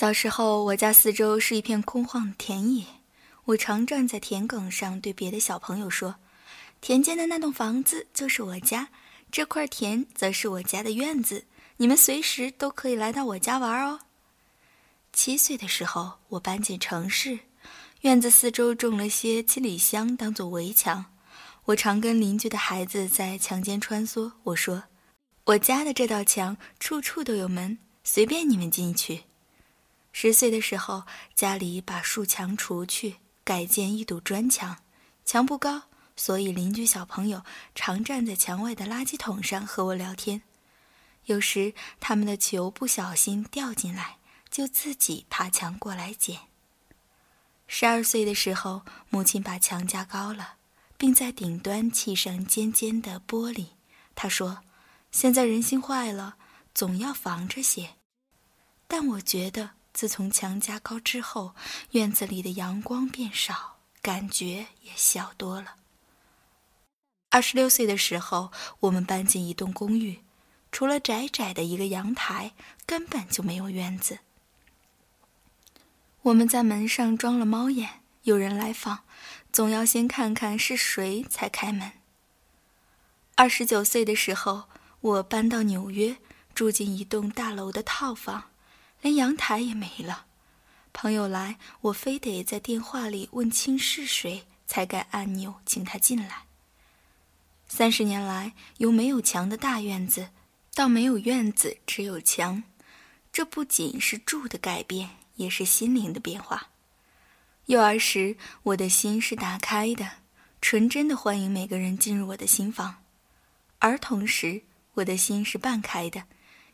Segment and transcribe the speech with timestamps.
[0.00, 2.86] 小时候，我家四周是一片空旷的田野，
[3.44, 6.14] 我常站在田埂上，对别的小朋友说
[6.80, 8.88] ：“田间的那栋房子就是我家，
[9.30, 11.44] 这块田则是我家的院子，
[11.76, 14.00] 你们随时都可以来到我家玩哦。”
[15.12, 17.38] 七岁的时候，我搬进城市，
[18.00, 21.04] 院子四周种了些七里香当做围墙，
[21.66, 24.32] 我常跟邻居的孩子在墙间穿梭。
[24.44, 24.84] 我说
[25.44, 29.24] ：“我家的这道墙处处都有门，随便你们进去。”
[30.12, 31.04] 十岁的时候，
[31.34, 34.76] 家里把树墙除去，改建一堵砖墙。
[35.24, 35.82] 墙不高，
[36.16, 37.42] 所以邻居小朋友
[37.74, 40.42] 常站在墙外的垃圾桶上和我聊天。
[41.26, 44.18] 有时他们的球不小心掉进来，
[44.50, 46.40] 就自己爬墙过来捡。
[47.68, 50.54] 十二岁的时候，母亲把墙加高了，
[50.98, 53.66] 并在顶端砌上尖尖的玻璃。
[54.16, 54.64] 她说
[55.12, 56.36] ：“现在人心坏了，
[56.74, 57.90] 总要防着些。”
[58.88, 59.70] 但我觉得。
[60.00, 61.54] 自从墙加高之后，
[61.90, 65.74] 院子里的阳光变少，感觉也小多了。
[67.28, 70.20] 二十六岁的时候，我们搬进一栋公寓，
[70.72, 72.52] 除了窄窄的一个阳台，
[72.86, 74.20] 根本就没有院子。
[76.22, 79.00] 我们在门上装了猫眼，有人来访，
[79.52, 81.92] 总要先看看是谁才开门。
[83.34, 84.64] 二十九岁的时候，
[85.02, 86.16] 我搬到纽约，
[86.54, 88.44] 住进一栋大楼的套房。
[89.00, 90.26] 连阳台也没了，
[90.92, 96.44] 朋友来，我非得在电话里问清是谁，才敢按钮请他进来。
[97.66, 100.28] 三十年来，由没有墙的大院子，
[100.74, 102.62] 到没有院子只有墙，
[103.32, 106.68] 这不仅是住的改变，也是心灵的变化。
[107.66, 110.10] 幼儿时，我的心是打开的，
[110.60, 112.96] 纯真的欢迎每个人进入我的心房；
[113.78, 114.62] 儿童时，
[114.94, 116.24] 我的心是半开的，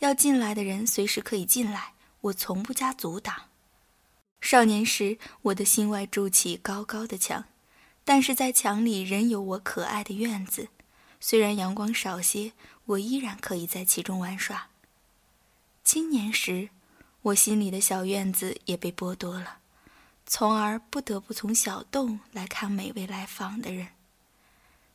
[0.00, 1.92] 要进来的人随时可以进来。
[2.22, 3.46] 我从不加阻挡。
[4.40, 7.44] 少年时，我的心外筑起高高的墙，
[8.04, 10.68] 但是在墙里仍有我可爱的院子。
[11.20, 12.52] 虽然阳光少些，
[12.86, 14.68] 我依然可以在其中玩耍。
[15.84, 16.70] 青年时，
[17.22, 19.58] 我心里的小院子也被剥夺了，
[20.26, 23.88] 从而不得不从小洞来看每位来访的人。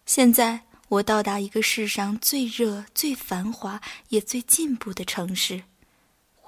[0.08, 5.64] 现在，我到达一个世上最热、最繁华也最进步的城市。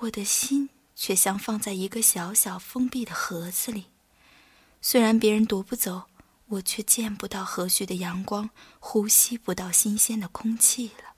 [0.01, 3.85] 我的心却像放在一个小小封闭的盒子里，
[4.79, 6.03] 虽然别人夺不走，
[6.45, 11.15] 我却见不到和煦的阳光，呼吸不到新鲜的空气了。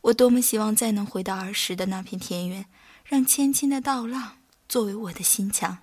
[0.00, 2.66] 我多么希望再能回到儿时的那片田园，
[3.04, 5.78] 让千顷的稻浪作为我的心墙，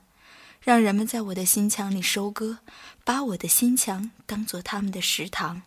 [0.60, 2.58] 让人们在我的心墙里收割，
[3.06, 5.62] 把我的心墙当做他们的食堂。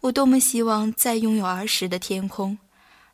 [0.00, 2.58] 我多么希望再拥有儿时的天空。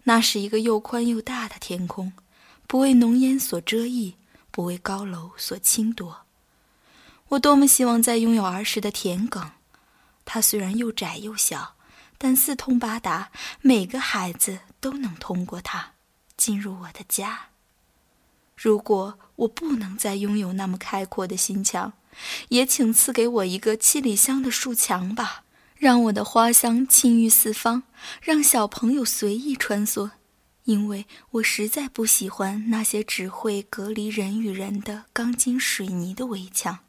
[0.05, 2.13] 那是一个又宽又大的天空，
[2.67, 4.15] 不为浓烟所遮蔽，
[4.51, 6.23] 不为高楼所侵夺。
[7.29, 9.51] 我多么希望再拥有儿时的田埂，
[10.25, 11.75] 它虽然又窄又小，
[12.19, 13.31] 但四通八达，
[13.61, 15.93] 每个孩子都能通过它
[16.37, 17.49] 进入我的家。
[18.57, 21.93] 如果我不能再拥有那么开阔的心墙，
[22.49, 25.45] 也请赐给我一个七里香的树墙吧。
[25.81, 27.85] 让我的花香沁郁四方，
[28.21, 30.11] 让小朋友随意穿梭，
[30.65, 36.81] 因为我实在不喜欢那些只会隔离人与人的钢筋水泥的围墙。